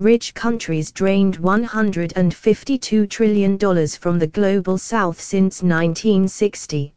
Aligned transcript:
rich 0.00 0.32
countries 0.32 0.90
drained 0.90 1.36
$152 1.42 3.10
trillion 3.10 3.58
from 3.86 4.18
the 4.18 4.26
global 4.26 4.78
south 4.78 5.20
since 5.20 5.62
1960. 5.62 6.94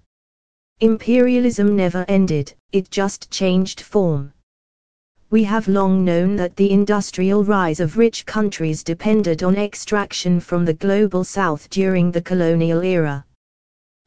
Imperialism 0.79 1.75
never 1.75 2.05
ended, 2.07 2.53
it 2.71 2.89
just 2.89 3.29
changed 3.29 3.81
form. 3.81 4.31
We 5.31 5.43
have 5.43 5.67
long 5.67 6.05
known 6.05 6.37
that 6.37 6.55
the 6.55 6.71
industrial 6.71 7.43
rise 7.43 7.81
of 7.81 7.97
rich 7.97 8.25
countries 8.25 8.85
depended 8.85 9.43
on 9.43 9.57
extraction 9.57 10.39
from 10.39 10.63
the 10.63 10.73
global 10.73 11.25
south 11.25 11.69
during 11.69 12.09
the 12.09 12.21
colonial 12.21 12.83
era. 12.83 13.25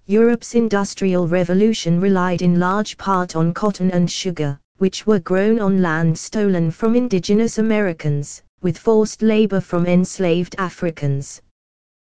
Europe's 0.06 0.54
industrial 0.54 1.28
revolution 1.28 2.00
relied 2.00 2.40
in 2.40 2.58
large 2.58 2.96
part 2.96 3.36
on 3.36 3.52
cotton 3.52 3.90
and 3.90 4.10
sugar, 4.10 4.58
which 4.78 5.06
were 5.06 5.20
grown 5.20 5.60
on 5.60 5.82
land 5.82 6.18
stolen 6.18 6.70
from 6.70 6.96
indigenous 6.96 7.58
Americans 7.58 8.42
with 8.66 8.76
forced 8.76 9.22
labor 9.22 9.60
from 9.60 9.86
enslaved 9.86 10.56
Africans. 10.58 11.40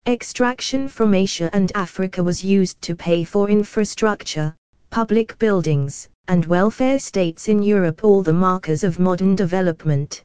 Extraction 0.07 0.87
from 0.87 1.13
Asia 1.13 1.51
and 1.53 1.73
Africa 1.75 2.23
was 2.23 2.45
used 2.45 2.81
to 2.83 2.95
pay 2.95 3.25
for 3.25 3.51
infrastructure, 3.51 4.55
public 4.91 5.37
buildings, 5.41 6.09
and 6.29 6.47
welfare 6.47 7.01
states 7.01 7.49
in 7.49 7.65
Europe, 7.65 8.05
all 8.05 8.23
the 8.23 8.33
markers 8.33 8.85
of 8.85 9.01
modern 9.01 9.35
development. 9.35 10.23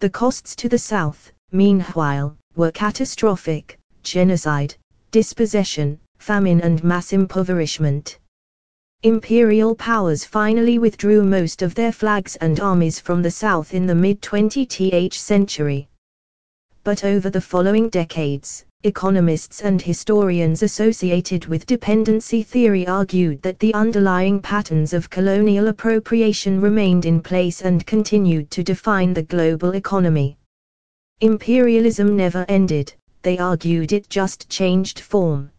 The 0.00 0.10
costs 0.10 0.56
to 0.56 0.68
the 0.68 0.84
south, 0.92 1.30
meanwhile, 1.52 2.36
were 2.56 2.72
catastrophic 2.72 3.78
genocide, 4.02 4.74
dispossession, 5.12 6.00
famine, 6.18 6.60
and 6.62 6.82
mass 6.82 7.12
impoverishment 7.12 8.18
imperial 9.04 9.74
powers 9.74 10.24
finally 10.24 10.78
withdrew 10.78 11.24
most 11.24 11.60
of 11.60 11.74
their 11.74 11.90
flags 11.90 12.36
and 12.36 12.60
armies 12.60 13.00
from 13.00 13.20
the 13.20 13.30
south 13.30 13.74
in 13.74 13.84
the 13.84 13.94
mid-20th 13.94 15.14
century. 15.14 15.88
But 16.84 17.04
over 17.04 17.28
the 17.28 17.40
following 17.40 17.88
decades, 17.88 18.64
economists 18.84 19.62
and 19.62 19.82
historians 19.82 20.62
associated 20.62 21.46
with 21.46 21.66
dependency 21.66 22.44
theory 22.44 22.86
argued 22.86 23.42
that 23.42 23.58
the 23.58 23.74
underlying 23.74 24.40
patterns 24.40 24.92
of 24.92 25.10
colonial 25.10 25.66
appropriation 25.66 26.60
remained 26.60 27.04
in 27.04 27.20
place 27.20 27.62
and 27.62 27.84
continued 27.86 28.52
to 28.52 28.62
define 28.62 29.14
the 29.14 29.22
global 29.22 29.74
economy. 29.74 30.36
Imperialism 31.20 32.16
never 32.16 32.44
ended, 32.48 32.94
they 33.22 33.38
argued 33.38 33.92
it 33.92 34.08
just 34.08 34.48
changed 34.48 35.00
form. 35.00 35.50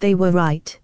They 0.00 0.14
were 0.14 0.32
right. 0.32 0.78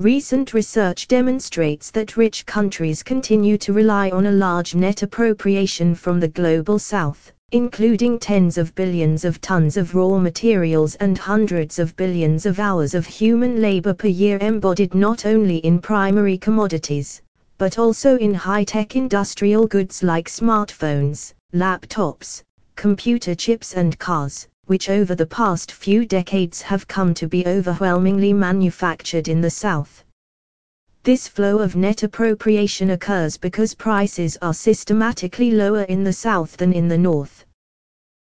Recent 0.00 0.52
research 0.54 1.06
demonstrates 1.06 1.92
that 1.92 2.16
rich 2.16 2.46
countries 2.46 3.00
continue 3.04 3.56
to 3.58 3.72
rely 3.72 4.10
on 4.10 4.26
a 4.26 4.32
large 4.32 4.74
net 4.74 5.04
appropriation 5.04 5.94
from 5.94 6.18
the 6.18 6.26
global 6.26 6.80
south, 6.80 7.30
including 7.52 8.18
tens 8.18 8.58
of 8.58 8.74
billions 8.74 9.24
of 9.24 9.40
tons 9.40 9.76
of 9.76 9.94
raw 9.94 10.18
materials 10.18 10.96
and 10.96 11.16
hundreds 11.16 11.78
of 11.78 11.94
billions 11.94 12.44
of 12.44 12.58
hours 12.58 12.92
of 12.92 13.06
human 13.06 13.60
labor 13.62 13.94
per 13.94 14.08
year 14.08 14.36
embodied 14.40 14.96
not 14.96 15.26
only 15.26 15.58
in 15.58 15.78
primary 15.78 16.38
commodities, 16.38 17.22
but 17.56 17.78
also 17.78 18.16
in 18.18 18.34
high-tech 18.34 18.96
industrial 18.96 19.64
goods 19.64 20.02
like 20.02 20.28
smartphones, 20.28 21.34
laptops, 21.54 22.42
computer 22.74 23.36
chips 23.36 23.74
and 23.74 23.96
cars 24.00 24.48
which 24.66 24.88
over 24.88 25.14
the 25.14 25.26
past 25.26 25.72
few 25.72 26.04
decades 26.06 26.62
have 26.62 26.88
come 26.88 27.14
to 27.14 27.26
be 27.28 27.46
overwhelmingly 27.46 28.32
manufactured 28.32 29.28
in 29.28 29.40
the 29.40 29.50
South. 29.50 30.04
This 31.02 31.28
flow 31.28 31.58
of 31.58 31.76
net 31.76 32.02
appropriation 32.02 32.90
occurs 32.90 33.36
because 33.36 33.74
prices 33.74 34.38
are 34.40 34.54
systematically 34.54 35.50
lower 35.50 35.82
in 35.82 36.02
the 36.02 36.12
South 36.12 36.56
than 36.56 36.72
in 36.72 36.88
the 36.88 36.96
North. 36.96 37.44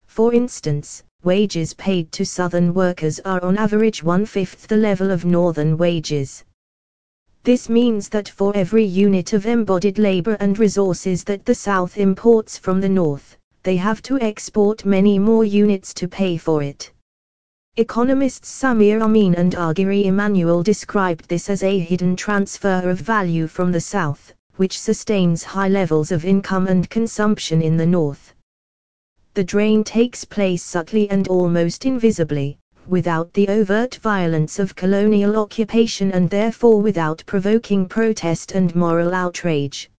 For 0.06 0.32
instance, 0.32 1.02
wages 1.24 1.74
paid 1.74 2.12
to 2.12 2.24
Southern 2.24 2.72
workers 2.72 3.18
are 3.24 3.42
on 3.42 3.56
average 3.56 4.04
one-fifth 4.04 4.68
the 4.68 4.76
level 4.76 5.10
of 5.10 5.24
Northern 5.24 5.76
wages. 5.76 6.44
This 7.42 7.68
means 7.68 8.08
that 8.10 8.28
for 8.28 8.56
every 8.56 8.84
unit 8.84 9.32
of 9.32 9.46
embodied 9.46 9.98
labor 9.98 10.36
and 10.38 10.58
resources 10.58 11.24
that 11.24 11.44
the 11.44 11.54
South 11.54 11.96
imports 11.96 12.58
from 12.58 12.80
the 12.80 12.88
North, 12.88 13.36
they 13.68 13.76
have 13.76 14.00
to 14.00 14.18
export 14.20 14.86
many 14.86 15.18
more 15.18 15.44
units 15.44 15.92
to 15.92 16.08
pay 16.08 16.38
for 16.38 16.62
it. 16.62 16.90
Economists 17.76 18.50
Samir 18.50 19.02
Amin 19.02 19.34
and 19.34 19.52
Arghiri 19.54 20.06
Emmanuel 20.06 20.62
described 20.62 21.28
this 21.28 21.50
as 21.50 21.62
a 21.62 21.78
hidden 21.78 22.16
transfer 22.16 22.88
of 22.88 22.98
value 22.98 23.46
from 23.46 23.70
the 23.70 23.82
South, 23.94 24.32
which 24.56 24.80
sustains 24.80 25.42
high 25.42 25.68
levels 25.68 26.10
of 26.10 26.24
income 26.24 26.66
and 26.66 26.88
consumption 26.88 27.60
in 27.60 27.76
the 27.76 27.84
North. 27.84 28.32
The 29.34 29.44
drain 29.44 29.84
takes 29.84 30.24
place 30.24 30.62
subtly 30.62 31.10
and 31.10 31.28
almost 31.28 31.84
invisibly, 31.84 32.58
without 32.86 33.30
the 33.34 33.48
overt 33.48 33.96
violence 33.96 34.58
of 34.58 34.76
colonial 34.76 35.36
occupation 35.36 36.10
and 36.12 36.30
therefore 36.30 36.80
without 36.80 37.22
provoking 37.26 37.86
protest 37.86 38.52
and 38.52 38.74
moral 38.74 39.12
outrage. 39.12 39.90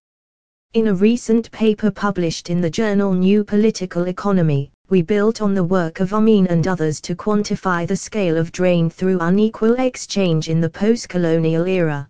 In 0.76 0.90
a 0.90 0.94
recent 0.94 1.50
paper 1.50 1.90
published 1.90 2.52
in 2.52 2.62
the 2.62 2.70
journal 2.70 3.12
New 3.12 3.44
Political 3.44 4.08
Economy, 4.08 4.72
we 4.88 5.02
built 5.02 5.42
on 5.42 5.56
the 5.56 5.64
work 5.64 6.00
of 6.00 6.14
Amin 6.14 6.46
and 6.46 6.68
others 6.68 7.02
to 7.02 7.16
quantify 7.16 7.88
the 7.88 7.96
scale 7.96 8.38
of 8.38 8.52
drain 8.52 8.88
through 8.88 9.18
unequal 9.22 9.80
exchange 9.80 10.48
in 10.48 10.62
the 10.62 10.70
post-colonial 10.70 11.66
era. 11.66 12.08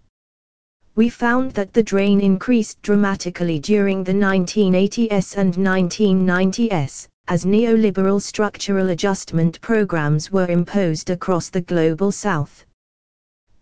We 0.95 1.07
found 1.07 1.53
that 1.53 1.71
the 1.71 1.81
drain 1.81 2.19
increased 2.19 2.81
dramatically 2.81 3.59
during 3.59 4.03
the 4.03 4.11
1980s 4.11 5.37
and 5.37 5.53
1990s, 5.53 7.07
as 7.29 7.45
neoliberal 7.45 8.21
structural 8.21 8.89
adjustment 8.89 9.61
programs 9.61 10.33
were 10.33 10.47
imposed 10.47 11.11
across 11.11 11.47
the 11.47 11.61
global 11.61 12.11
south. 12.11 12.65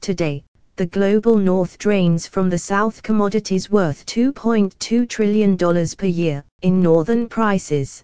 Today, 0.01 0.43
the 0.77 0.85
global 0.85 1.35
north 1.35 1.79
drains 1.79 2.27
from 2.27 2.51
the 2.51 2.57
south 2.57 3.01
commodities 3.01 3.71
worth 3.71 4.05
$2.2 4.05 5.09
trillion 5.09 5.57
per 5.57 6.05
year, 6.05 6.43
in 6.61 6.83
northern 6.83 7.27
prices. 7.27 8.03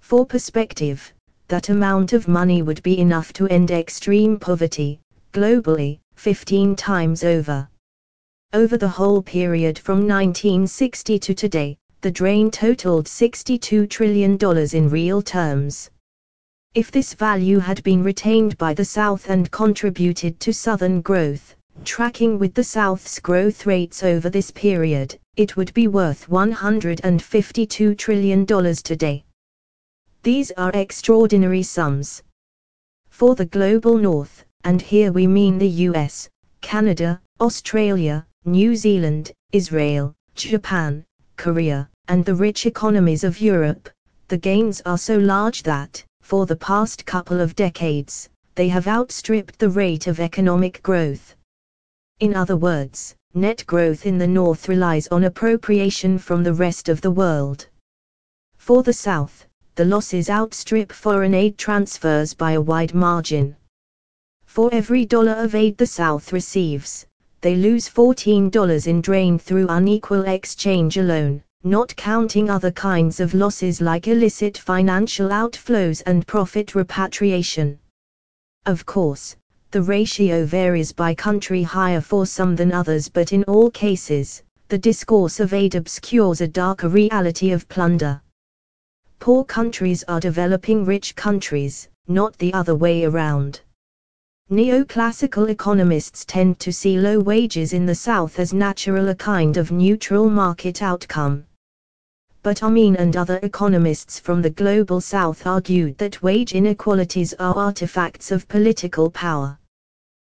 For 0.00 0.26
perspective, 0.26 1.14
that 1.46 1.68
amount 1.68 2.12
of 2.12 2.26
money 2.26 2.60
would 2.62 2.82
be 2.82 2.98
enough 2.98 3.32
to 3.34 3.46
end 3.46 3.70
extreme 3.70 4.36
poverty, 4.36 5.00
globally, 5.32 6.00
15 6.16 6.74
times 6.74 7.22
over. 7.22 7.68
Over 8.52 8.76
the 8.76 8.88
whole 8.88 9.22
period 9.22 9.78
from 9.78 9.98
1960 9.98 11.20
to 11.20 11.34
today, 11.34 11.76
the 12.00 12.10
drain 12.10 12.50
totaled 12.50 13.06
$62 13.06 13.88
trillion 13.88 14.36
in 14.74 14.90
real 14.90 15.22
terms. 15.22 15.88
If 16.74 16.90
this 16.90 17.14
value 17.14 17.58
had 17.58 17.82
been 17.84 18.02
retained 18.02 18.58
by 18.58 18.74
the 18.74 18.84
South 18.84 19.30
and 19.30 19.48
contributed 19.50 20.40
to 20.40 20.52
Southern 20.52 21.00
growth, 21.00 21.55
Tracking 21.84 22.38
with 22.38 22.54
the 22.54 22.64
South's 22.64 23.18
growth 23.20 23.66
rates 23.66 24.02
over 24.02 24.28
this 24.28 24.50
period, 24.50 25.18
it 25.36 25.56
would 25.56 25.72
be 25.74 25.88
worth 25.88 26.28
$152 26.28 27.96
trillion 27.98 28.46
today. 28.46 29.24
These 30.22 30.50
are 30.52 30.72
extraordinary 30.72 31.62
sums. 31.62 32.22
For 33.08 33.34
the 33.34 33.46
global 33.46 33.98
North, 33.98 34.44
and 34.64 34.82
here 34.82 35.12
we 35.12 35.26
mean 35.26 35.58
the 35.58 35.68
US, 35.88 36.28
Canada, 36.60 37.20
Australia, 37.40 38.26
New 38.44 38.74
Zealand, 38.74 39.32
Israel, 39.52 40.14
Japan, 40.34 41.04
Korea, 41.36 41.88
and 42.08 42.24
the 42.24 42.34
rich 42.34 42.66
economies 42.66 43.24
of 43.24 43.40
Europe, 43.40 43.88
the 44.28 44.38
gains 44.38 44.80
are 44.86 44.98
so 44.98 45.16
large 45.18 45.62
that, 45.62 46.04
for 46.20 46.46
the 46.46 46.56
past 46.56 47.06
couple 47.06 47.40
of 47.40 47.54
decades, 47.54 48.28
they 48.54 48.68
have 48.68 48.88
outstripped 48.88 49.58
the 49.58 49.70
rate 49.70 50.06
of 50.06 50.18
economic 50.18 50.82
growth. 50.82 51.36
In 52.18 52.34
other 52.34 52.56
words, 52.56 53.14
net 53.34 53.62
growth 53.66 54.06
in 54.06 54.16
the 54.16 54.26
North 54.26 54.70
relies 54.70 55.06
on 55.08 55.24
appropriation 55.24 56.16
from 56.16 56.42
the 56.42 56.54
rest 56.54 56.88
of 56.88 57.02
the 57.02 57.10
world. 57.10 57.66
For 58.56 58.82
the 58.82 58.94
South, 58.94 59.46
the 59.74 59.84
losses 59.84 60.30
outstrip 60.30 60.92
foreign 60.92 61.34
aid 61.34 61.58
transfers 61.58 62.32
by 62.32 62.52
a 62.52 62.60
wide 62.60 62.94
margin. 62.94 63.54
For 64.46 64.72
every 64.72 65.04
dollar 65.04 65.34
of 65.34 65.54
aid 65.54 65.76
the 65.76 65.86
South 65.86 66.32
receives, 66.32 67.04
they 67.42 67.54
lose 67.54 67.86
$14 67.86 68.86
in 68.86 69.02
drain 69.02 69.38
through 69.38 69.66
unequal 69.68 70.22
exchange 70.22 70.96
alone, 70.96 71.42
not 71.64 71.94
counting 71.96 72.48
other 72.48 72.70
kinds 72.70 73.20
of 73.20 73.34
losses 73.34 73.82
like 73.82 74.08
illicit 74.08 74.56
financial 74.56 75.28
outflows 75.28 76.02
and 76.06 76.26
profit 76.26 76.74
repatriation. 76.74 77.78
Of 78.64 78.86
course, 78.86 79.36
the 79.76 79.82
ratio 79.82 80.46
varies 80.46 80.90
by 80.90 81.14
country 81.14 81.62
higher 81.62 82.00
for 82.00 82.24
some 82.24 82.56
than 82.56 82.72
others 82.72 83.10
but 83.10 83.34
in 83.34 83.44
all 83.44 83.70
cases, 83.70 84.42
the 84.68 84.78
discourse 84.78 85.38
of 85.38 85.52
aid 85.52 85.74
obscures 85.74 86.40
a 86.40 86.48
darker 86.48 86.88
reality 86.88 87.52
of 87.52 87.68
plunder. 87.68 88.22
Poor 89.18 89.44
countries 89.44 90.02
are 90.08 90.18
developing 90.18 90.86
rich 90.86 91.14
countries, 91.14 91.88
not 92.08 92.38
the 92.38 92.54
other 92.54 92.74
way 92.74 93.04
around. 93.04 93.60
Neoclassical 94.50 95.50
economists 95.50 96.24
tend 96.24 96.58
to 96.60 96.72
see 96.72 96.98
low 96.98 97.20
wages 97.20 97.74
in 97.74 97.84
the 97.84 97.94
South 97.94 98.38
as 98.38 98.54
natural 98.54 99.10
a 99.10 99.14
kind 99.14 99.58
of 99.58 99.70
neutral 99.70 100.30
market 100.30 100.80
outcome. 100.80 101.44
but 102.42 102.62
Amin 102.62 102.96
and 102.96 103.14
other 103.14 103.38
economists 103.42 104.18
from 104.18 104.40
the 104.40 104.48
Global 104.48 105.02
South 105.02 105.46
argued 105.46 105.98
that 105.98 106.22
wage 106.22 106.54
inequalities 106.54 107.34
are 107.34 107.54
artifacts 107.54 108.32
of 108.32 108.48
political 108.48 109.10
power. 109.10 109.58